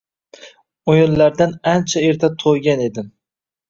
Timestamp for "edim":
2.91-3.19